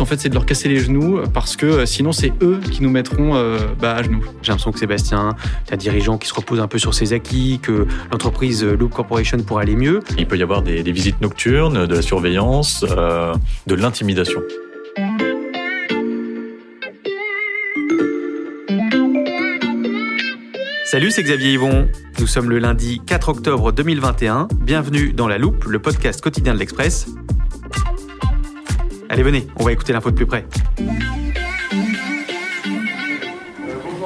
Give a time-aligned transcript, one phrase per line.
[0.00, 2.82] but, en fait, c'est de leur casser les genoux parce que sinon, c'est eux qui
[2.82, 3.32] nous mettront
[3.80, 4.24] bah, à genoux.
[4.42, 5.36] J'ai l'impression que Sébastien,
[5.70, 9.64] un dirigeant qui se repose un peu sur ses acquis, que l'entreprise Loop Corporation pourrait
[9.64, 10.00] aller mieux.
[10.18, 14.40] Il peut y avoir des, des visites nocturnes, de la surveillance, de l'intimidation.
[20.90, 21.88] Salut, c'est Xavier Yvon.
[22.18, 24.48] Nous sommes le lundi 4 octobre 2021.
[24.60, 27.06] Bienvenue dans La Loupe, le podcast quotidien de l'Express.
[29.12, 30.46] Allez, venez, on va écouter l'info de plus près.
[30.78, 30.94] bonjour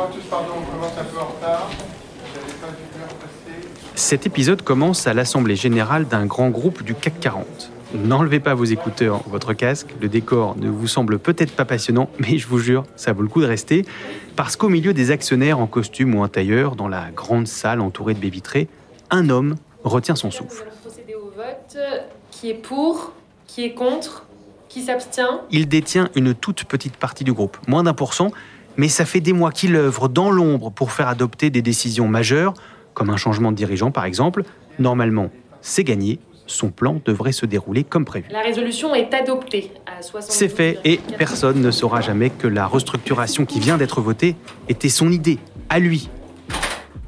[0.03, 1.69] à tous, pardon, on commence un peu en retard.
[3.95, 7.71] Cet épisode commence à l'Assemblée générale d'un grand groupe du CAC 40.
[7.93, 12.09] N'enlevez pas vos écouteurs ou votre casque, le décor ne vous semble peut-être pas passionnant,
[12.19, 13.85] mais je vous jure, ça vaut le coup de rester,
[14.37, 18.15] parce qu'au milieu des actionnaires en costume ou en tailleur, dans la grande salle entourée
[18.15, 18.69] de baies vitrées,
[19.11, 20.65] un homme retient son souffle.
[21.15, 21.77] au vote.
[22.31, 23.13] Qui est pour
[23.47, 24.25] Qui est contre
[24.75, 28.33] Qui s'abstient Il détient une toute petite partie du groupe, moins d'un pour cent,
[28.77, 32.55] mais ça fait des mois qu'il œuvre dans l'ombre pour faire adopter des décisions majeures,
[32.93, 34.43] comme un changement de dirigeant par exemple.
[34.81, 35.31] Normalement,
[35.61, 38.27] c'est gagné, son plan devrait se dérouler comme prévu.
[38.33, 43.47] La résolution est adoptée à C'est fait et personne ne saura jamais que la restructuration
[43.47, 44.35] qui vient d'être votée
[44.69, 46.09] était son idée, à lui.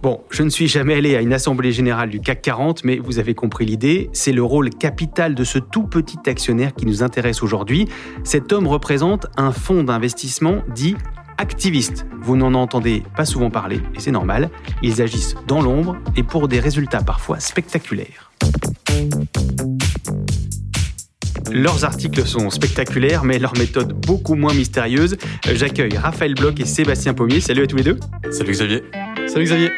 [0.02, 3.18] Bon, je ne suis jamais allé à une assemblée générale du CAC 40, mais vous
[3.18, 7.42] avez compris l'idée, c'est le rôle capital de ce tout petit actionnaire qui nous intéresse
[7.42, 7.88] aujourd'hui.
[8.22, 10.96] Cet homme représente un fonds d'investissement dit
[11.38, 12.06] activiste.
[12.20, 14.50] Vous n'en entendez pas souvent parler, et c'est normal.
[14.82, 18.30] Ils agissent dans l'ombre et pour des résultats parfois spectaculaires.
[21.52, 25.16] Leurs articles sont spectaculaires, mais leur méthode beaucoup moins mystérieuse.
[25.52, 27.40] J'accueille Raphaël Bloch et Sébastien Pommier.
[27.40, 27.98] Salut à tous les deux.
[28.30, 28.82] Salut Xavier.
[29.26, 29.70] Salut Xavier.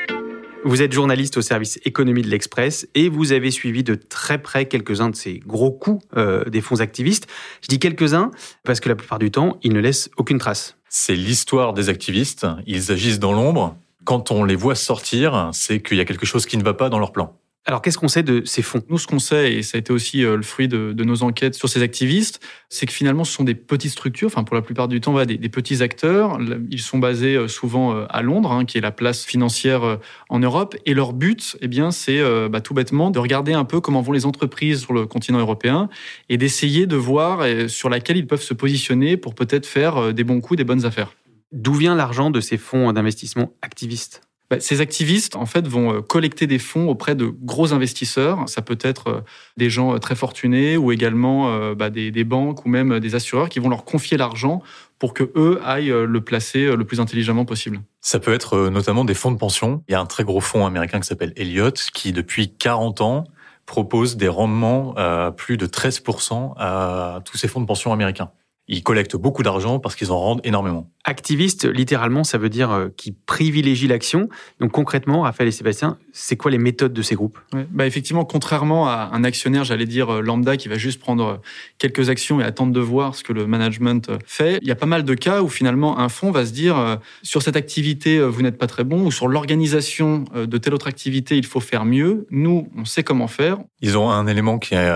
[0.65, 4.67] Vous êtes journaliste au service économie de l'Express et vous avez suivi de très près
[4.67, 7.27] quelques-uns de ces gros coups euh, des fonds activistes.
[7.63, 8.31] Je dis quelques-uns
[8.65, 10.77] parce que la plupart du temps, ils ne laissent aucune trace.
[10.89, 12.47] C'est l'histoire des activistes.
[12.67, 13.77] Ils agissent dans l'ombre.
[14.05, 16.91] Quand on les voit sortir, c'est qu'il y a quelque chose qui ne va pas
[16.91, 17.38] dans leur plan.
[17.69, 18.83] Alors, qu'est-ce qu'on sait de ces fonds?
[18.89, 21.55] Nous, ce qu'on sait, et ça a été aussi euh, le fruit de, nos enquêtes
[21.55, 24.89] sur ces activistes, c'est que finalement, ce sont des petites structures, enfin, pour la plupart
[24.89, 26.39] du temps, des, petits acteurs.
[26.71, 29.99] Ils sont basés euh, souvent euh, à Londres, hein, qui est la place financière
[30.31, 30.77] en Europe.
[30.87, 34.13] Et leur but, eh bien, c'est bah, tout bêtement de regarder un peu comment vont
[34.13, 35.91] les entreprises sur le continent européen
[36.31, 40.41] et d'essayer de voir sur laquelle ils peuvent se positionner pour peut-être faire des bons
[40.41, 41.13] coups, des bonnes affaires.
[41.53, 44.28] D'où vient l'argent de ces fonds d'investissement activistes?
[44.51, 48.49] Bah, ces activistes, en fait, vont euh, collecter des fonds auprès de gros investisseurs.
[48.49, 49.21] Ça peut être euh,
[49.59, 53.59] des gens euh, très fortunés ou également bah, des, banques ou même des assureurs qui
[53.59, 54.63] vont leur confier l'argent
[54.99, 57.81] pour que eux aillent le placer le plus intelligemment possible.
[58.01, 59.83] Ça peut être notamment des fonds de pension.
[59.89, 63.25] Il y a un très gros fonds américain qui s'appelle Elliott qui, depuis 40 ans,
[63.67, 68.31] propose des rendements à plus de 13% à tous ces fonds de pension américains.
[68.69, 70.91] Ils collectent beaucoup d'argent parce qu'ils en rendent énormément.
[71.05, 74.29] Activiste, littéralement, ça veut dire euh, qui privilégie l'action.
[74.61, 77.39] Donc concrètement, Raphaël et Sébastien, c'est quoi les méthodes de ces groupes?
[77.71, 81.37] Bah Effectivement, contrairement à un actionnaire, j'allais dire euh, lambda, qui va juste prendre euh,
[81.79, 84.87] quelques actions et attendre de voir ce que le management fait, il y a pas
[84.87, 88.59] mal de cas où finalement un fonds va se dire sur cette activité, vous n'êtes
[88.59, 92.27] pas très bon, ou sur l'organisation de telle autre activité, il faut faire mieux.
[92.31, 93.59] Nous, on sait comment faire.
[93.81, 94.91] Ils ont un élément qui est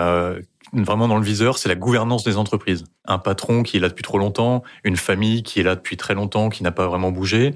[0.73, 2.85] vraiment dans le viseur, c'est la gouvernance des entreprises.
[3.05, 6.15] Un patron qui est là depuis trop longtemps, une famille qui est là depuis très
[6.15, 7.55] longtemps, qui n'a pas vraiment bougé.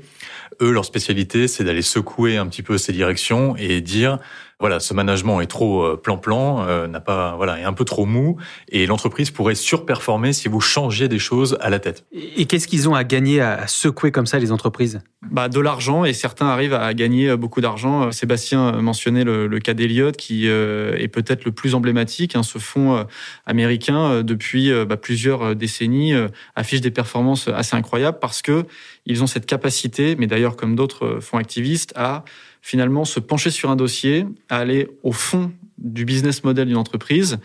[0.60, 4.18] Eux, leur spécialité, c'est d'aller secouer un petit peu ces directions et dire
[4.58, 8.06] voilà, ce management est trop euh, plan-plan, euh, n'a pas, voilà, est un peu trop
[8.06, 8.38] mou,
[8.70, 12.06] et l'entreprise pourrait surperformer si vous changiez des choses à la tête.
[12.12, 15.02] Et qu'est-ce qu'ils ont à gagner à secouer comme ça les entreprises?
[15.30, 18.10] Bah, de l'argent, et certains arrivent à gagner euh, beaucoup d'argent.
[18.12, 22.36] Sébastien mentionnait le, cas d'Eliott, qui est peut-être le plus emblématique.
[22.36, 23.06] Hein, ce fonds
[23.46, 26.14] américain, depuis bah, plusieurs décennies,
[26.54, 28.64] affiche des performances assez incroyables parce que
[29.06, 32.24] ils ont cette capacité, mais d'ailleurs comme d'autres fonds activistes, à
[32.66, 37.38] finalement se pencher sur un dossier, à aller au fond du business model d'une entreprise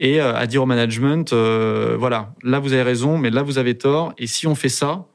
[0.00, 3.58] et euh, à dire au management, euh, voilà, là vous avez raison, mais là vous
[3.58, 5.06] avez tort, et si on fait ça,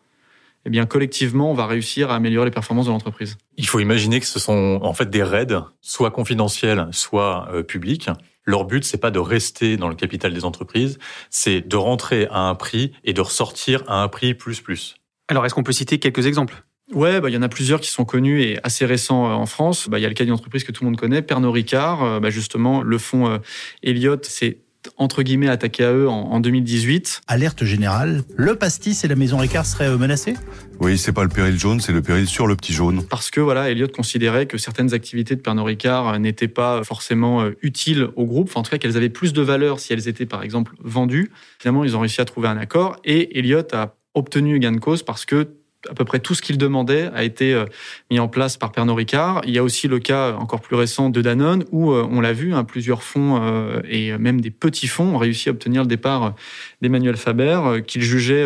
[0.65, 3.35] eh bien collectivement, on va réussir à améliorer les performances de l'entreprise.
[3.57, 8.09] Il faut imaginer que ce sont en fait des raids, soit confidentiels, soit euh, publics.
[8.45, 12.43] Leur but, c'est pas de rester dans le capital des entreprises, c'est de rentrer à
[12.43, 14.95] un prix et de ressortir à un prix plus plus.
[15.27, 16.63] Alors, est-ce qu'on peut citer quelques exemples?
[16.93, 19.45] Ouais, bah, il y en a plusieurs qui sont connus et assez récents euh, en
[19.45, 19.87] France.
[19.89, 22.03] Bah, il y a le cas d'une entreprise que tout le monde connaît, Pernod Ricard.
[22.03, 23.37] Euh, bah, justement, le fonds euh,
[23.83, 24.57] Elliott, c'est
[24.97, 27.21] entre guillemets attaqué à eux en, en 2018.
[27.27, 30.35] Alerte générale, le pastis et la maison Ricard seraient menacés?
[30.79, 33.03] Oui, c'est pas le péril jaune, c'est le péril sur le petit jaune.
[33.07, 38.07] Parce que voilà, Elliott considérait que certaines activités de Pernod Ricard n'étaient pas forcément utiles
[38.15, 40.43] au groupe, enfin, en tout cas qu'elles avaient plus de valeur si elles étaient par
[40.43, 41.29] exemple vendues.
[41.59, 45.03] Finalement, ils ont réussi à trouver un accord et Elliott a obtenu gain de cause
[45.03, 47.65] parce que à peu près tout ce qu'il demandait a été euh,
[48.11, 49.41] mis en place par Pernod Ricard.
[49.45, 52.33] Il y a aussi le cas encore plus récent de Danone où euh, on l'a
[52.33, 55.87] vu, hein, plusieurs fonds euh, et même des petits fonds ont réussi à obtenir le
[55.87, 56.35] départ
[56.81, 58.45] d'Emmanuel Faber qu'il jugeait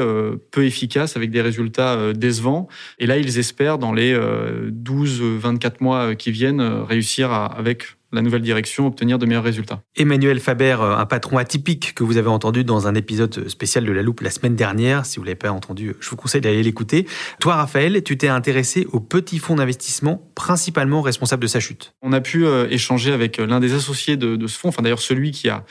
[0.51, 2.67] peu efficace avec des résultats décevants.
[2.99, 8.87] Et là, ils espèrent dans les 12-24 mois qui viennent réussir avec la nouvelle direction
[8.87, 9.81] obtenir de meilleurs résultats.
[9.95, 13.91] Emmanuel Faber, euh, un patron atypique que vous avez entendu dans un épisode spécial de
[13.91, 15.05] La Loupe la semaine dernière.
[15.05, 17.07] Si vous ne l'avez pas entendu, je vous conseille d'aller l'écouter.
[17.39, 21.93] Toi, Raphaël, tu t'es intéressé aux petits fonds d'investissement, principalement responsables de sa chute.
[22.01, 25.01] On a pu euh, échanger avec euh, l'un des associés de, ce fonds, enfin d'ailleurs
[25.01, 25.65] celui qui a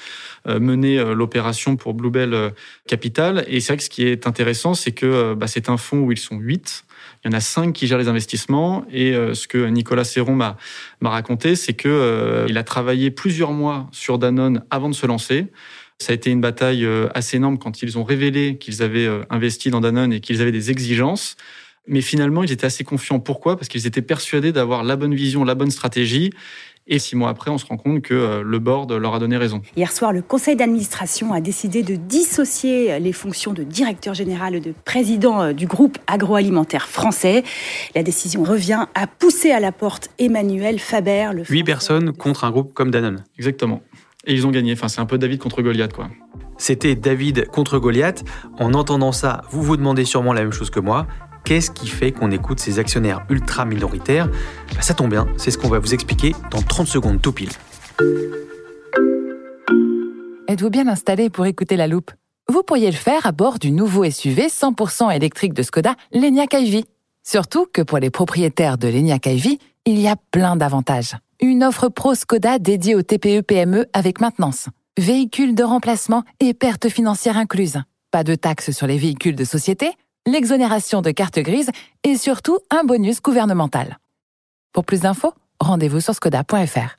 [0.46, 2.52] mené l'opération pour Bluebell
[2.88, 3.44] Capital.
[3.46, 6.10] Et c'est vrai que ce qui est intéressant, c'est que bah, c'est un fonds où
[6.10, 6.84] ils sont huit.
[7.24, 8.84] Il y en a cinq qui gèrent les investissements.
[8.90, 10.56] Et euh, ce que Nicolas Serron m'a
[11.02, 15.46] raconté, c'est que euh, il a travaillé plusieurs mois sur Danone avant de se lancer.
[15.98, 19.70] Ça a été une bataille euh, assez énorme quand ils ont révélé qu'ils avaient investi
[19.70, 21.36] dans Danone et qu'ils avaient des exigences.
[21.88, 23.18] Mais finalement, ils étaient assez confiants.
[23.18, 23.56] Pourquoi?
[23.56, 26.30] Parce qu'ils étaient persuadés d'avoir la bonne vision, la bonne stratégie
[26.86, 29.36] et six mois après, on se rend compte que euh, le board leur a donné
[29.36, 29.62] raison.
[29.76, 34.60] Hier soir, le conseil d'administration a décidé de dissocier les fonctions de directeur général et
[34.60, 37.44] de président euh, du groupe agroalimentaire français.
[37.94, 41.30] La décision revient à pousser à la porte Emmanuel Faber.
[41.34, 43.24] Le Huit personnes contre un groupe comme Danone.
[43.38, 43.80] Exactement.
[44.26, 44.72] Et ils ont gagné.
[44.72, 46.08] Enfin, c'est un peu David contre Goliath, quoi.
[46.58, 48.24] C'était David contre Goliath.
[48.58, 51.06] En entendant ça, vous vous demandez sûrement la même chose que moi.
[51.44, 54.28] Qu'est-ce qui fait qu'on écoute ces actionnaires ultra minoritaires
[54.74, 57.50] bah, Ça tombe bien, c'est ce qu'on va vous expliquer dans 30 secondes tout pile.
[60.48, 62.10] Êtes-vous bien installé pour écouter la loupe?
[62.48, 66.84] Vous pourriez le faire à bord du nouveau SUV 100% électrique de Skoda, l'Enyaq iV.
[67.22, 71.16] Surtout que pour les propriétaires de l'Enyaq iV, il y a plein d'avantages.
[71.40, 74.68] Une offre pro Skoda dédiée aux TPE-PME avec maintenance,
[74.98, 77.80] véhicules de remplacement et pertes financières incluses.
[78.10, 79.90] Pas de taxes sur les véhicules de société
[80.26, 81.70] l'exonération de carte grise
[82.04, 83.98] et surtout un bonus gouvernemental.
[84.72, 86.96] Pour plus d'infos, rendez-vous sur skoda.fr.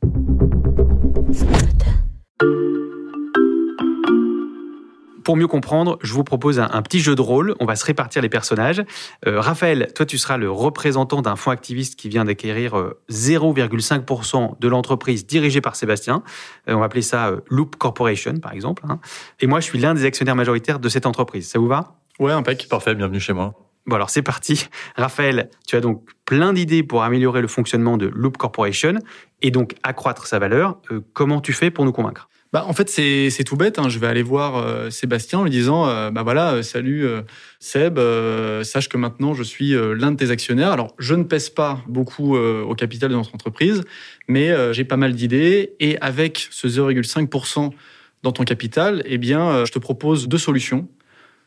[5.24, 7.56] Pour mieux comprendre, je vous propose un, petit jeu de rôle.
[7.62, 8.84] On va se répartir les personnages.
[9.25, 14.48] Euh, Raphaël, toi, tu seras le représentant d'un fonds activiste qui vient d'acquérir 0,5% euh,
[14.60, 16.24] de l'entreprise dirigée par Sébastien.
[16.68, 18.84] Euh, on va appeler ça Loop Corporation, par exemple.
[18.90, 19.00] Hein.
[19.40, 21.48] Et moi, je suis l'un des actionnaires majoritaires de cette entreprise.
[21.48, 21.96] Ça vous va?
[22.19, 22.68] Ouais, impec.
[22.69, 23.56] Parfait, bienvenue chez moi.
[23.88, 24.68] Bon, alors c'est parti.
[24.95, 29.00] Raphaël, tu as donc plein d'idées pour améliorer le fonctionnement de Loop Corporation
[29.42, 30.80] et donc accroître sa valeur.
[30.92, 32.30] Euh, comment tu fais pour nous convaincre?
[32.54, 33.80] Bah, en fait, c'est, tout bête.
[33.80, 33.89] Hein.
[33.89, 37.04] Je vais aller voir euh, Sébastien en lui disant euh, bah voilà, salut
[37.60, 38.00] Seb,
[38.63, 40.71] sache que maintenant je suis l'un de tes actionnaires.
[40.71, 43.83] Alors, je ne pèse pas beaucoup au capital de notre entreprise,
[44.27, 45.74] mais j'ai pas mal d'idées.
[45.80, 47.71] Et avec ce 0,5%
[48.21, 50.88] dans ton capital, eh bien, je te propose deux solutions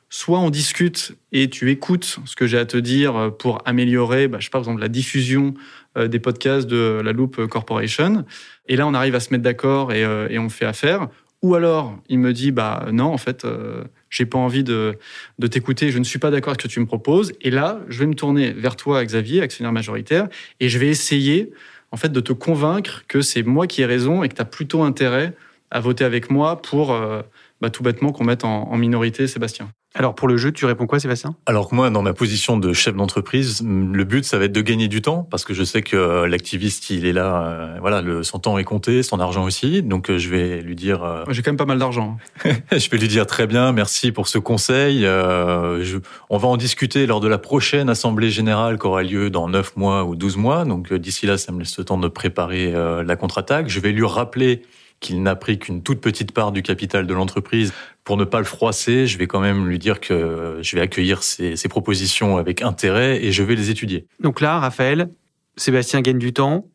[0.09, 4.39] soit on discute et tu écoutes ce que j'ai à te dire pour améliorer, bah,
[4.41, 5.55] je sais pas, par exemple, la diffusion
[5.97, 8.25] euh, des podcasts de la Loop Corporation.
[8.69, 11.09] Et là, on arrive à se mettre d'accord et, euh, on fait affaire.
[11.43, 14.99] Ou alors, il me dit, bah non, en fait, euh, j'ai pas envie de,
[15.39, 17.33] de t'écouter, je ne suis pas d'accord avec ce que tu me proposes.
[17.41, 20.29] Et là, je vais me tourner vers toi, Xavier, actionnaire majoritaire,
[20.61, 21.53] et je vais essayer,
[21.93, 24.47] en fait, de te convaincre que c'est moi qui ai raison et que tu as
[24.47, 25.35] plutôt intérêt
[25.71, 26.89] à voter avec moi pour,
[27.61, 29.71] bah, tout bêtement, qu'on mette en minorité Sébastien.
[29.99, 31.35] Alors pour le jeu, tu réponds quoi Sébastien?
[31.47, 34.61] Alors que moi, dans ma position de chef d'entreprise, le but, ça va être de
[34.61, 38.03] gagner du temps, parce que je sais que euh, l'activiste, il est là, euh, voilà,
[38.03, 41.25] le, son temps est compté, son argent aussi, donc euh, je vais lui dire...
[41.31, 42.19] J'ai quand même pas mal d'argent.
[42.45, 45.07] je vais lui dire très bien, merci pour ce conseil.
[45.07, 49.77] on va en discuter lors de la prochaine Assemblée Générale qui aura lieu dans 9
[49.77, 53.17] mois ou 12 mois, donc d'ici là, ça me laisse le temps de préparer la
[53.17, 53.69] contre-attaque.
[53.69, 54.63] Je vais lui rappeler
[55.01, 57.73] qu'il n'a pris qu'une toute petite part du capital de l'entreprise.
[58.05, 61.23] Pour ne pas le froisser, je vais quand même lui dire que je vais accueillir
[61.23, 64.07] ses, propositions avec intérêt et je vais les étudier.
[64.21, 65.11] Donc là, Raphaël,
[65.57, 66.67] Sébastien gagne du temps.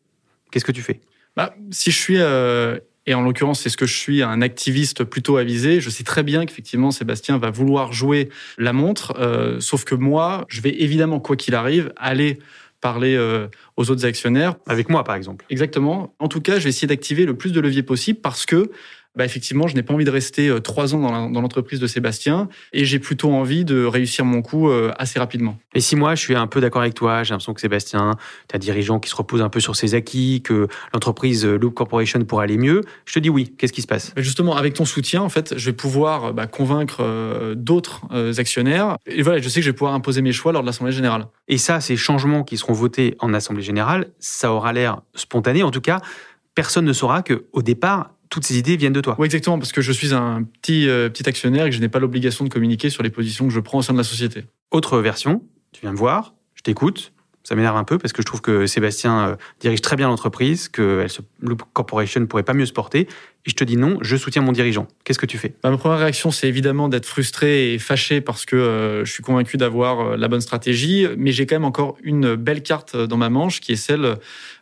[0.50, 1.00] Qu'est-ce que tu fais?
[1.36, 5.04] Bah, Si je suis, euh, et en l'occurrence c'est ce que je suis, un activiste
[5.04, 9.84] plutôt avisé, je sais très bien qu'effectivement Sébastien va vouloir jouer la montre, euh, sauf
[9.84, 12.38] que moi, je vais évidemment, quoi qu'il arrive, aller
[12.82, 13.48] parler euh,
[13.78, 14.56] aux autres actionnaires.
[14.66, 15.46] Avec moi, par exemple.
[15.48, 16.14] Exactement.
[16.18, 18.70] En tout cas, je vais essayer d'activer le plus de leviers possible parce que
[19.14, 22.48] bah effectivement, je n'ai pas envie de rester euh, trois ans dans l'entreprise de Sébastien
[22.72, 25.58] et j'ai plutôt envie de réussir mon coup euh, assez rapidement.
[25.74, 28.14] Et si moi, je suis un peu d'accord avec toi, j'ai l'impression que Sébastien,
[28.48, 31.58] tu as un dirigeant qui se repose un peu sur ses acquis, que l'entreprise euh,
[31.58, 33.54] Loop Corporation pourrait aller mieux, je te dis oui.
[33.58, 34.14] Qu'est-ce qui se passe?
[34.16, 38.02] Justement, avec ton soutien, en fait, je vais pouvoir bah, convaincre d'autres
[38.38, 38.96] actionnaires.
[39.06, 41.26] Et voilà, je sais que je vais pouvoir imposer mes choix lors de l'Assemblée générale.
[41.48, 45.62] Et ça, ces changements qui seront votés en Assemblée générale, ça aura l'air spontané.
[45.62, 46.00] En tout cas,
[46.54, 49.14] personne ne saura que au départ, toutes ces idées viennent de toi.
[49.18, 51.90] Oui, exactement, parce que je suis un petit, euh, petit actionnaire et que je n'ai
[51.90, 54.44] pas l'obligation de communiquer sur les positions que je prends au sein de la société.
[54.70, 57.12] Autre version, tu viens me voir, je t'écoute,
[57.44, 60.68] ça m'énerve un peu parce que je trouve que Sébastien euh, dirige très bien l'entreprise,
[60.68, 61.06] que
[61.42, 63.00] Loop Corporation ne pourrait pas mieux se porter.
[63.44, 64.88] Et je te dis non, je soutiens mon dirigeant.
[65.04, 65.54] Qu'est-ce que tu fais?
[65.62, 69.22] Bah, Ma première réaction, c'est évidemment d'être frustré et fâché parce que euh, je suis
[69.22, 71.06] convaincu d'avoir la bonne stratégie.
[71.18, 74.16] Mais j'ai quand même encore une belle carte dans ma manche qui est celle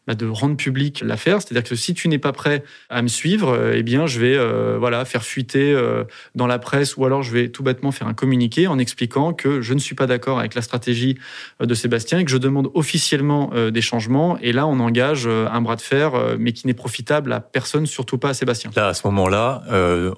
[0.07, 1.41] bah, de rendre public l'affaire.
[1.41, 4.35] C'est-à-dire que si tu n'es pas prêt à me suivre, euh, eh bien, je vais
[4.37, 6.05] euh, voilà faire fuiter euh,
[6.35, 9.61] dans la presse ou alors je vais tout bêtement faire un communiqué en expliquant que
[9.61, 11.19] je ne suis pas d'accord avec la stratégie
[11.61, 14.39] de Sébastien et que je demande officiellement des changements.
[14.41, 18.19] Et là, on engage un bras de fer, mais qui n'est profitable à personne, surtout
[18.19, 18.71] pas à Sébastien.
[18.77, 19.63] Là, à ce moment-là,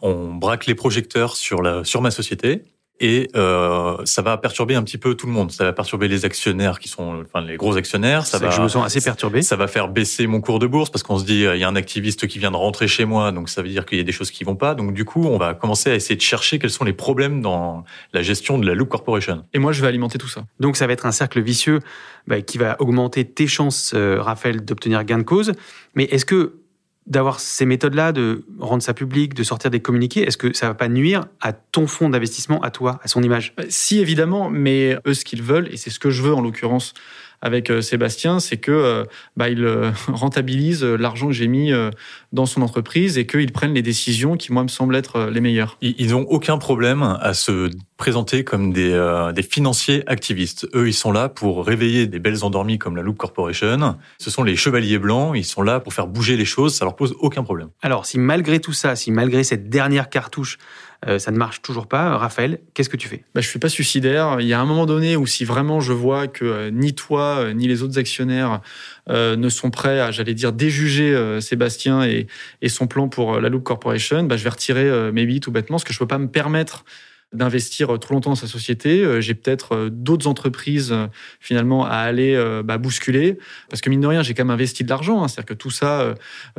[0.02, 2.62] on braque les projecteurs sur, la, sur ma société
[3.00, 5.50] et euh, ça va perturber un petit peu tout le monde.
[5.50, 8.26] Ça va perturber les actionnaires qui sont, enfin les gros actionnaires.
[8.26, 9.42] Ça va, je me sens assez perturbé.
[9.42, 11.68] Ça va faire baisser mon cours de bourse parce qu'on se dit il y a
[11.68, 14.04] un activiste qui vient de rentrer chez moi, donc ça veut dire qu'il y a
[14.04, 14.74] des choses qui vont pas.
[14.74, 17.84] Donc du coup, on va commencer à essayer de chercher quels sont les problèmes dans
[18.12, 19.44] la gestion de la Loop Corporation.
[19.52, 20.44] Et moi, je vais alimenter tout ça.
[20.60, 21.80] Donc ça va être un cercle vicieux
[22.26, 25.52] bah, qui va augmenter tes chances, euh, Raphaël, d'obtenir gain de cause.
[25.94, 26.61] Mais est-ce que
[27.06, 30.74] d'avoir ces méthodes-là, de rendre ça public, de sortir des communiqués, est-ce que ça va
[30.74, 33.54] pas nuire à ton fonds d'investissement, à toi, à son image?
[33.68, 36.94] Si, évidemment, mais eux, ce qu'ils veulent, et c'est ce que je veux en l'occurrence
[37.42, 39.04] avec euh, Sébastien, c'est que euh,
[39.36, 39.66] bah, il
[40.08, 41.72] rentabilise l'argent que j'ai mis
[42.32, 45.76] dans son entreprise et qu'ils prennent les décisions qui, moi, me semblent être les meilleures.
[45.82, 47.70] Ils n'ont aucun problème à se
[48.02, 50.66] présenter comme des, euh, des financiers activistes.
[50.74, 53.96] Eux, ils sont là pour réveiller des belles endormies comme la Loop Corporation.
[54.18, 56.96] Ce sont les chevaliers blancs, ils sont là pour faire bouger les choses, ça leur
[56.96, 57.68] pose aucun problème.
[57.80, 60.58] Alors, si malgré tout ça, si malgré cette dernière cartouche,
[61.08, 62.16] euh, ça ne marche toujours pas.
[62.16, 63.24] Raphaël, qu'est-ce que tu fais?
[63.34, 64.36] Bah, Je suis pas suicidaire.
[64.40, 67.52] Il y a un moment donné où si vraiment je vois que euh, ni toi
[67.54, 68.60] ni les autres actionnaires
[69.08, 72.28] ne sont prêts à, j'allais dire, déjuger Sébastien et,
[72.60, 75.76] et, son plan pour la Loop Corporation, bah, je vais retirer mes billes tout bêtement,
[75.76, 76.84] parce que je peux pas me permettre
[77.32, 79.02] d'investir trop longtemps dans sa société.
[79.02, 81.06] Euh, j'ai peut-être euh, d'autres entreprises euh,
[81.40, 83.38] finalement à aller bah, bousculer
[83.70, 85.22] parce que mine de rien, j'ai quand même investi de l'argent.
[85.22, 85.28] Hein.
[85.28, 86.14] C'est-à-dire que tout ça,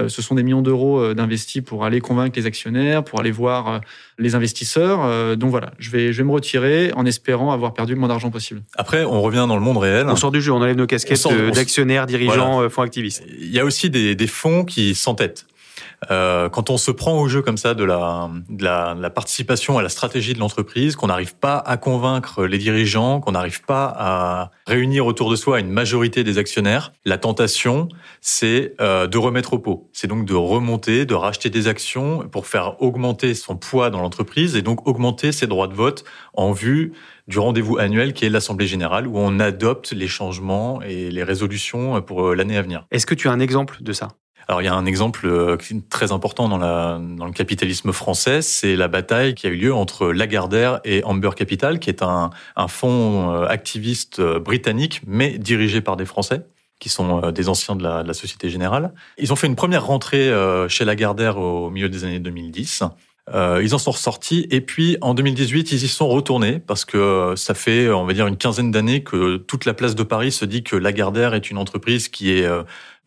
[0.08, 3.82] ce sont des millions d'euros d'investis pour aller convaincre les actionnaires, pour aller voir
[4.18, 5.38] les investisseurs.
[5.38, 8.30] Donc voilà, je vais, je vais me retirer en espérant avoir perdu le moins d'argent
[8.30, 8.62] possible.
[8.76, 10.08] Après, on revient dans le monde réel.
[10.10, 13.24] On sort du jeu, on enlève nos casquettes d'actionnaires, dirigeants, fonds activistes.
[13.40, 15.46] Il y a aussi des, des fonds qui s'entêtent.
[16.12, 19.10] Euh, quand on se prend au jeu comme ça de la, de la, de la
[19.10, 23.64] participation à la stratégie de l'entreprise, qu'on n'arrive pas à convaincre les dirigeants, qu'on n'arrive
[23.64, 27.90] pas à réunir autour de soi une majorité des actionnaires, la tentation,
[28.22, 29.90] c'est euh, de remettre au pot.
[29.94, 34.56] C'est donc de remonter, de racheter des actions pour faire augmenter son poids dans l'entreprise
[34.56, 36.94] et donc augmenter ses droits de vote en vue
[37.28, 42.02] du rendez-vous annuel qui est l'Assemblée générale où on adopte les changements et les résolutions
[42.02, 42.86] pour euh, l'année à venir.
[42.92, 44.10] Est-ce que tu as un exemple de ça?
[44.48, 45.58] Alors il y a un exemple euh,
[45.90, 49.74] très important dans, la, dans le capitalisme français, c'est la bataille qui a eu lieu
[49.74, 55.38] entre Lagardère et Amber Capital, qui est un, un fonds euh, activiste euh, britannique, mais
[55.38, 56.46] dirigé par des Français
[56.80, 58.94] qui sont des anciens de la, Société Générale.
[59.18, 60.30] Ils ont fait une première rentrée
[60.68, 62.84] chez Lagardère au milieu des années 2010.
[63.34, 67.36] Euh, ils en sont ressortis et puis en 2018 ils y sont retournés parce que
[67.38, 70.44] ça fait on va dire une quinzaine d'années que toute la place de Paris se
[70.44, 72.46] dit que Lagardère est une entreprise qui est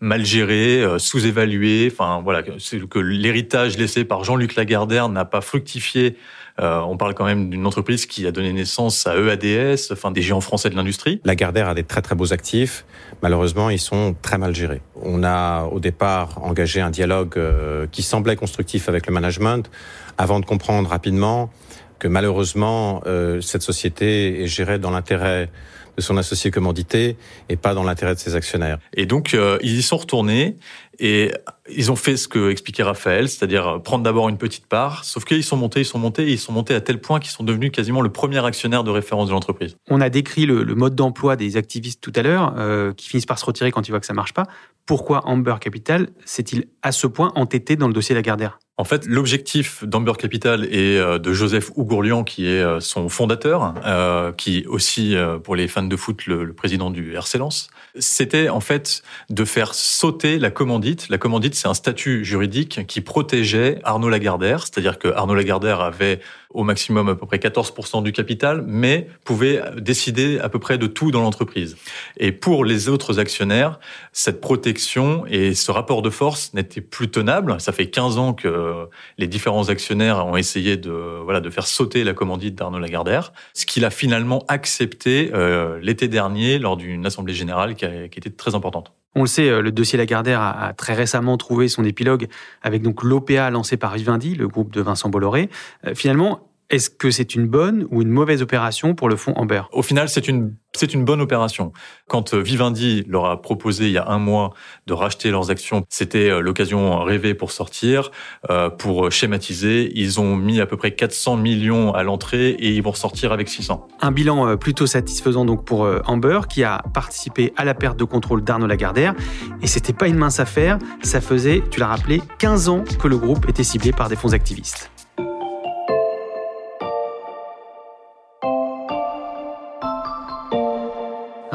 [0.01, 1.89] mal géré, euh, sous-évalué.
[1.91, 6.17] Enfin voilà, que l'héritage laissé par Jean-Luc Lagardère n'a pas fructifié.
[6.59, 10.23] Euh, on parle quand même d'une entreprise qui a donné naissance à EADS, enfin des
[10.23, 11.21] géants français de l'industrie.
[11.25, 12.87] Lagardère a des très très beaux actifs.
[13.23, 14.81] Malheureusement, ils sont très mal gérés.
[15.03, 19.71] On a au départ engagé un dialogue euh, qui semblait constructif avec le management,
[20.17, 21.51] avant de comprendre rapidement
[21.99, 23.03] que malheureusement
[23.41, 25.49] cette société est gérée dans l'intérêt
[25.97, 27.17] de son associé commandité
[27.49, 28.79] et pas dans l'intérêt de ses actionnaires.
[28.95, 30.57] Et donc, euh, ils y sont retournés
[30.99, 31.33] et
[31.69, 35.45] ils ont fait ce que expliquait Raphaël, c'est-à-dire prendre d'abord une petite part, sauf qu'ils
[35.45, 37.71] sont montés, ils sont montés, et ils sont montés à tel point qu'ils sont devenus
[37.71, 39.77] quasiment le premier actionnaire de référence de l'entreprise.
[39.91, 43.39] On a décrit le, mode d'emploi des activistes tout à l'heure, euh, qui finissent par
[43.39, 44.45] se retirer quand ils voient que ça marche pas.
[44.87, 48.59] Pourquoi Amber Capital s'est-il à ce point entêté dans le dossier Lagardère?
[48.79, 53.75] En fait, l'objectif d'Amber Capital et euh, de Joseph Ougourlian, qui est euh, son fondateur,
[53.87, 57.69] euh, qui aussi, pour les fans de foot, le, président du RC Lens,
[57.99, 61.09] c'était en fait de faire sauter la commandite.
[61.09, 66.21] La commandite, c'est un statut juridique qui protégeait Arnaud Lagardère, c'est-à-dire que Arnaud Lagardère avait
[66.51, 70.87] au maximum à peu près 14% du capital, mais pouvait décider à peu près de
[70.87, 71.77] tout dans l'entreprise.
[72.17, 73.79] Et pour les autres actionnaires,
[74.13, 77.61] cette protection et ce rapport de force n'était plus tenable.
[77.61, 78.89] Ça fait 15 ans que
[79.19, 83.67] les différents actionnaires ont essayé de, voilà, de faire sauter la commandite d'Arnaud Lagardère, ce
[83.67, 88.31] qu'il a finalement accepté euh, l'été dernier lors d'une assemblée générale qui, a, qui était
[88.31, 88.93] très importante.
[89.17, 92.29] On le sait, euh, le dossier Lagardère a, très récemment trouvé son épilogue
[92.63, 95.49] avec donc l'OPA lancé par Vivendi, le groupe de Vincent Bolloré.
[95.87, 99.63] Euh, finalement, est-ce que c'est une bonne ou une mauvaise opération pour le fonds Amber?
[99.73, 101.73] Au final, c'est une c'est une bonne opération.
[102.07, 104.53] Quand euh, Vivendi leur a proposé il y a un mois
[104.87, 108.11] de racheter leurs actions, c'était euh, l'occasion rêvée pour sortir,
[108.51, 109.91] euh, pour schématiser.
[109.95, 113.49] Ils ont mis à peu près 400 millions à l'entrée et ils vont ressortir avec
[113.49, 113.89] 600.
[114.03, 118.45] Un bilan plutôt satisfaisant donc pour Amber qui a participé à la perte de contrôle
[118.45, 119.15] d'Arnaud Lagardère.
[119.63, 120.79] Et c'était pas une mince affaire.
[121.03, 124.33] Ça faisait, tu l'as rappelé, 15 ans que le groupe était ciblé par des fonds
[124.33, 124.91] activistes.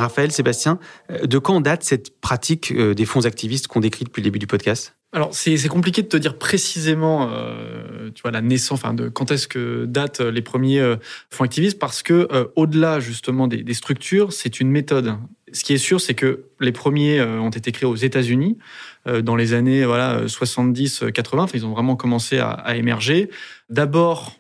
[0.01, 0.79] Raphaël, Sébastien,
[1.10, 4.39] euh, de quand date cette pratique euh, des fonds activistes qu'on décrit depuis le début
[4.39, 4.96] du podcast?
[5.13, 9.29] Alors c'est compliqué de te dire précisément, euh, tu vois, la naissance, enfin de quand
[9.31, 10.96] est-ce que datent les premiers
[11.29, 15.17] fonds activistes, parce que au-delà justement des, structures, c'est une méthode.
[15.51, 18.58] Ce qui est sûr, c'est que les premiers ont été créés aux États-Unis
[19.05, 21.50] dans les années voilà 70-80.
[21.55, 23.29] ils ont vraiment commencé à, à émerger.
[23.70, 24.39] D'abord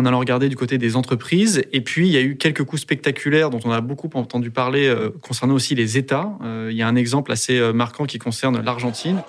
[0.00, 1.62] en allant regarder du côté des entreprises.
[1.72, 4.88] Et puis, il y a eu quelques coups spectaculaires dont on a beaucoup entendu parler
[4.88, 6.32] euh, concernant aussi les États.
[6.42, 9.22] Euh, il y a un exemple assez euh, marquant qui concerne l'Argentine.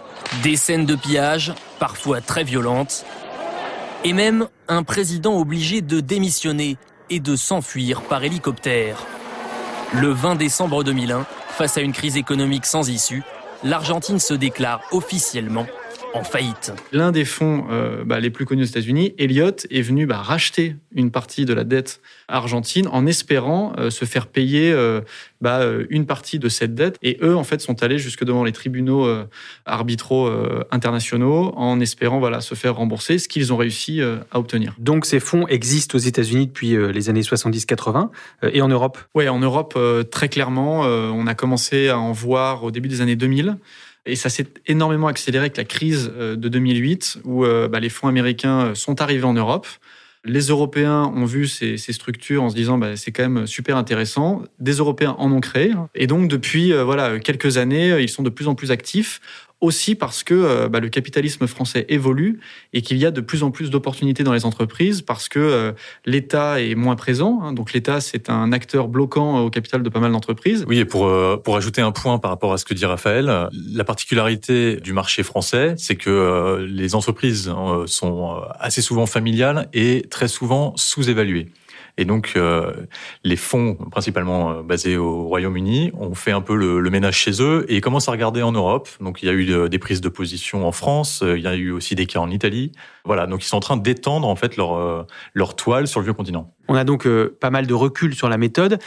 [0.44, 3.06] Des scènes de pillage, parfois très violentes,
[4.06, 6.78] et même un président obligé de démissionner
[7.10, 9.06] et de s'enfuir par hélicoptère.
[9.94, 13.24] Le 20 décembre 2001, face à une crise économique sans issue,
[13.64, 15.68] l'Argentine se déclare officiellement
[16.14, 16.74] en faillite.
[16.92, 20.76] L'un des fonds euh, bah, les plus connus aux États-Unis, Elliott, est venu bah, racheter
[20.94, 25.02] une partie de la dette argentine en espérant euh, se faire payer euh,
[25.40, 26.98] bah, une partie de cette dette.
[27.02, 29.08] Et eux, en fait, sont allés jusque devant les tribunaux
[29.66, 30.30] arbitraux
[30.72, 34.76] internationaux en espérant voilà, se faire rembourser, ce qu'ils ont réussi à obtenir.
[34.78, 38.10] Donc ces fonds existent aux États-Unis depuis les années 70-80
[38.54, 39.00] et en Europe?
[39.16, 39.78] Oui, en Europe,
[40.12, 40.82] très clairement.
[40.82, 43.58] on a commencé à en voir au début des années 2000.
[44.06, 47.90] Et ça s'est énormément accéléré avec la crise euh, de 2008, où euh, bah, les
[47.90, 49.68] fonds américains euh, sont arrivés en Europe.
[50.24, 54.44] Les Européens ont vu ces, structures en se disant bah, c'est quand même super intéressant.
[54.60, 55.74] Des Européens en ont créé.
[55.96, 59.20] Et donc depuis voilà quelques années, ils sont de plus en plus actifs
[59.62, 62.40] aussi parce que euh, bah, le capitalisme français évolue
[62.74, 65.72] et qu'il y a de plus en plus d'opportunités dans les entreprises parce que euh,
[66.06, 67.40] l'État est moins présent.
[67.44, 67.54] Hein.
[67.54, 70.66] donc l'État, c'est un acteur bloquant au capital de pas mal d'entreprises.
[70.68, 73.50] Oui, et pour, euh, pour ajouter un point par rapport à ce que dit Raphaël,
[73.52, 77.54] la particularité du marché français, c'est que les entreprises
[77.86, 81.52] sont assez souvent familiales et très souvent sous-évaluées.
[81.98, 82.74] Et donc, euh,
[83.24, 87.66] les fonds, principalement euh, basés au Royaume-Uni, ont fait un peu le, ménage chez eux
[87.70, 88.90] et commencent à regarder en Europe.
[89.00, 91.56] Donc, il y a eu euh, des prises de position en France, il y a
[91.56, 92.72] eu aussi des cas en Italie.
[93.06, 96.54] Voilà, donc ils sont en train d'étendre en fait leur toile sur le vieux continent.
[96.68, 97.08] On a donc
[97.40, 98.78] pas mal de recul sur la méthode.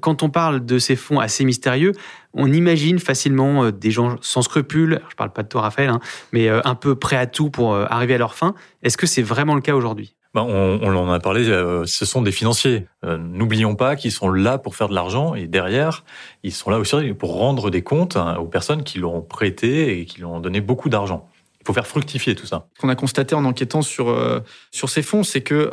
[0.00, 1.92] quand on parle de ces fonds assez mystérieux,
[2.34, 5.00] on imagine facilement des gens sans scrupules.
[5.10, 5.98] Je parle pas de toi, Raphaël, hein,
[6.32, 8.54] mais un peu prêts à tout pour arriver à leur fin.
[8.84, 10.14] Est-ce que c'est vraiment le cas aujourd'hui?
[10.34, 12.86] Ben, on, on en a parlé, euh, ce sont des financiers.
[13.04, 16.04] Euh, n'oublions pas qu'ils sont là pour faire de l'argent et derrière,
[16.42, 20.04] ils sont là aussi pour rendre des comptes hein, aux personnes qui l'ont prêté et
[20.04, 21.28] qui lui ont donné beaucoup d'argent.
[21.68, 22.66] Faut faire fructifier tout ça.
[22.74, 25.70] Ce qu'on a constaté en enquêtant sur, euh, sur ces fonds, c'est que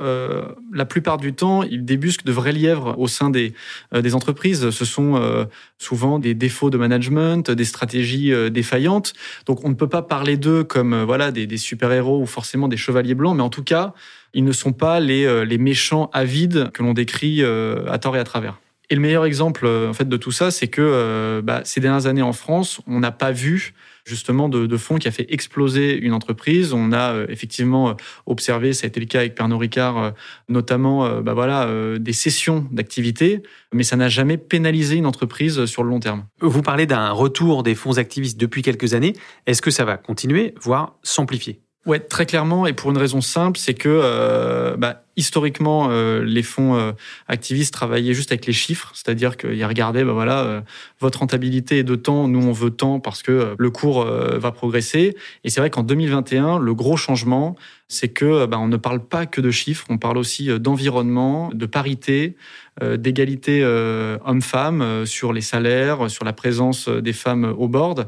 [0.74, 3.54] la plupart du temps, ils débusquent de vrais lièvres au sein des,
[3.94, 4.70] des entreprises.
[4.70, 9.14] Ce sont souvent des défauts de management, des stratégies défaillantes.
[9.46, 13.16] Donc on ne peut pas parler d'eux comme voilà des, super-héros ou forcément des chevaliers
[13.16, 13.94] blancs, mais en tout cas,
[14.36, 18.16] ils ne sont pas les, euh, les méchants avides que l'on décrit euh, à tort
[18.16, 18.60] et à travers.
[18.90, 22.06] Et le meilleur exemple euh, en fait de tout ça, c'est que bah, ces dernières
[22.06, 23.74] années en France, on n'a pas vu
[24.06, 26.74] justement de, fonds qui a fait exploser une entreprise.
[26.74, 30.14] On a effectivement observé, ça a été le cas avec Pernod Ricard,
[30.48, 33.42] notamment bah, voilà, des cessions d'activités,
[33.74, 36.26] mais ça n'a jamais pénalisé une entreprise sur le long terme.
[36.40, 39.14] Vous parlez d'un retour des fonds activistes depuis quelques années.
[39.48, 41.65] Est-ce que ça va continuer, voire s'amplifier?
[41.86, 46.44] Ouais, très clairement, et pour une raison simple, c'est que euh, bah, historiquement, euh, les
[46.44, 46.92] fonds euh,
[47.28, 50.62] activistes travaillaient juste avec les chiffres, c'est-à-dire qu'ils regardaient, bah voilà, euh,
[51.00, 55.16] votre rentabilité est de temps, nous on veut tant parce que le cours va progresser.
[55.44, 57.56] Et c'est vrai qu'en 2021, le gros changement,
[57.88, 61.66] c'est que bah, on ne parle pas que de chiffres, on parle aussi d'environnement, de
[61.66, 62.36] parité,
[62.82, 68.08] d'égalité hommes-femmes sur les salaires, sur la présence des femmes au board.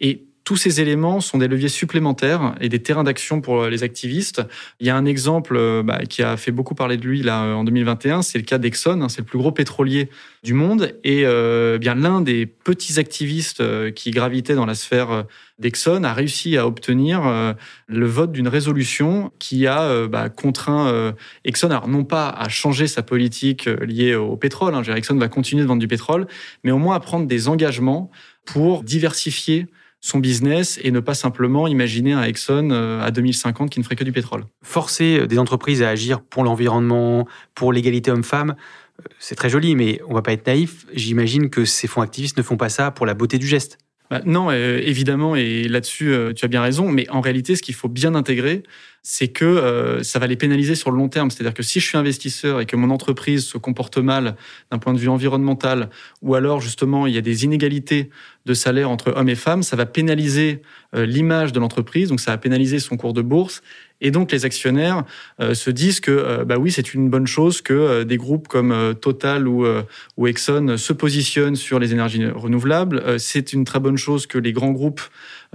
[0.00, 4.42] Et tous ces éléments sont des leviers supplémentaires et des terrains d'action pour les activistes.
[4.78, 7.42] Il y a un exemple euh, bah, qui a fait beaucoup parler de lui là
[7.56, 10.08] en 2021, c'est le cas d'Exxon, hein, c'est le plus gros pétrolier
[10.44, 15.24] du monde et euh, bien l'un des petits activistes euh, qui gravitaient dans la sphère
[15.58, 17.54] d'Exxon a réussi à obtenir
[17.88, 23.02] le vote d'une résolution qui a bah, contraint Exxon, alors non pas à changer sa
[23.02, 26.26] politique liée au pétrole, hein, Exxon va continuer de vendre du pétrole,
[26.62, 28.10] mais au moins à prendre des engagements
[28.44, 29.66] pour diversifier
[30.00, 33.96] son business et ne pas simplement imaginer un Exxon euh, à 2050 qui ne ferait
[33.96, 34.44] que du pétrole.
[34.62, 38.54] Forcer euh, des entreprises à agir pour l'environnement, pour l'égalité homme-femme,
[39.00, 40.86] euh, c'est très joli, mais on va pas être naïf.
[40.92, 43.78] J'imagine que ces fonds activistes ne font pas ça pour la beauté du geste.
[44.08, 46.88] Bah, non, évidemment, et là-dessus, tu as bien raison.
[46.88, 48.62] Mais en réalité, ce qu'il faut bien intégrer,
[49.08, 51.30] c'est que ça va les pénaliser sur le long terme.
[51.30, 54.34] C'est-à-dire que si je suis investisseur et que mon entreprise se comporte mal
[54.72, 55.90] d'un point de vue environnemental,
[56.22, 58.10] ou alors justement il y a des inégalités
[58.46, 60.62] de salaire entre hommes et femmes, ça va pénaliser
[60.94, 63.60] euh, l'image de l'entreprise, donc ça va pénaliser son cours de bourse.
[64.00, 65.04] Et donc les actionnaires
[65.40, 68.94] euh, se disent que euh, bah oui, c'est une bonne chose que des groupes comme
[69.00, 73.18] Total ou Exxon se positionnent sur les énergies renouvelables.
[73.18, 75.02] c'est une très bonne chose que les grands groupes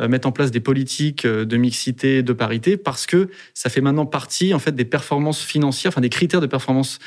[0.07, 4.53] mettent en place des politiques de mixité, de parité, parce que ça fait maintenant partie
[4.53, 6.99] en fait des performances financières, enfin des critères de performance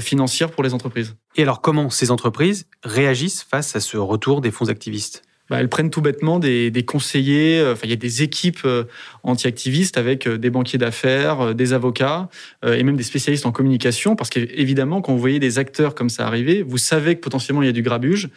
[0.00, 1.14] financière pour les entreprises.
[1.36, 5.22] Et alors comment ces entreprises réagissent face à ce retour des fonds activistes?
[5.52, 7.58] Bah, elles prennent tout bêtement des, des conseillers.
[7.58, 8.84] Euh, enfin, il y a des équipes euh,
[9.22, 12.30] anti-activistes avec euh, des banquiers d'affaires, des avocats
[12.66, 14.16] et même des spécialistes en communication.
[14.16, 17.66] Parce qu'évidemment, quand vous voyez des acteurs comme ça arriver, vous savez que potentiellement il
[17.66, 18.30] y a du grabuge.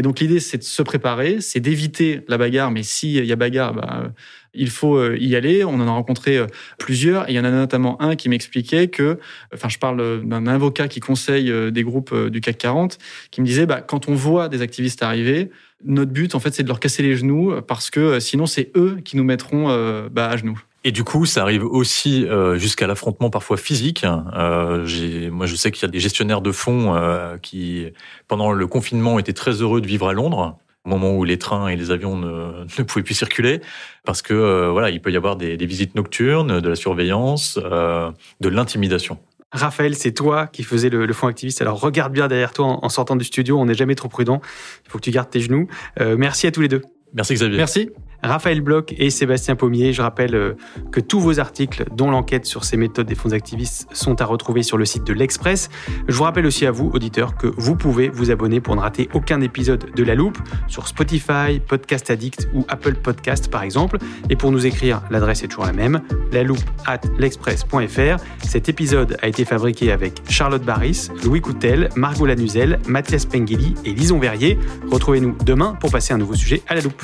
[0.00, 2.70] Et donc l'idée, c'est de se préparer, c'est d'éviter la bagarre.
[2.70, 4.12] Mais s'il y a bagarre, bah,
[4.54, 5.62] il faut y aller.
[5.62, 6.40] On en a rencontré
[6.78, 7.28] plusieurs.
[7.28, 9.18] Et il y en a notamment un qui m'expliquait que,
[9.52, 12.96] enfin, je parle d'un avocat qui conseille des groupes du CAC 40,
[13.30, 15.50] qui me disait, bah, quand on voit des activistes arriver,
[15.84, 18.70] notre but, en fait, c'est de leur casser les genoux parce que euh, sinon, c'est
[18.76, 20.60] eux qui nous mettront euh, bah, à genoux.
[20.82, 24.04] Et du coup, ça arrive aussi euh, jusqu'à l'affrontement parfois physique.
[24.34, 26.94] Euh, moi, je sais qu'il y a des gestionnaires de fonds
[27.42, 27.86] qui,
[28.28, 31.68] pendant le confinement, étaient très heureux de vivre à Londres au moment où les trains
[31.68, 33.60] et les avions ne, ne pouvaient plus circuler,
[34.06, 38.48] parce que voilà, il peut y avoir des, des visites nocturnes, de la surveillance, de
[38.48, 39.18] l'intimidation.
[39.52, 41.60] Raphaël, c'est toi qui faisais le, le fonds activiste.
[41.60, 43.58] Alors regarde bien derrière toi en, sortant du studio.
[43.58, 44.40] On n'est jamais trop prudent.
[44.86, 45.68] Il faut que tu gardes tes genoux.
[46.00, 46.82] Euh, merci à tous les deux.
[47.14, 47.56] Merci Xavier.
[47.56, 47.90] Merci.
[48.22, 49.92] Raphaël Bloch et Sébastien Pommier.
[49.92, 50.54] Je rappelle euh,
[50.92, 54.62] que tous vos articles, dont l'enquête sur ces méthodes des fonds activistes, sont à retrouver
[54.62, 55.68] sur le site de l'Express.
[56.08, 59.08] Je vous rappelle aussi à vous, auditeurs, que vous pouvez vous abonner pour ne rater
[59.14, 63.98] aucun épisode de La Loupe sur Spotify, Podcast Addict ou Apple Podcast par exemple.
[64.28, 66.00] Et pour nous écrire, l'adresse est toujours la même,
[66.32, 68.22] la loupe at l'express.fr.
[68.42, 73.92] Cet épisode a été fabriqué avec Charlotte Barris, Louis Coutel, Margot Lanuzel, Mathias Pengili et
[73.92, 74.58] Lison Verrier.
[74.90, 77.02] Retrouvez-nous demain pour passer un nouveau sujet à la loupe.